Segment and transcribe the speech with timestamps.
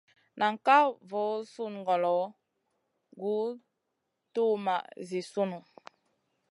[0.39, 2.15] Nan kal voo sùn ŋolo
[3.19, 3.45] guʼ
[4.33, 5.59] tuwmaʼ Zi sunu.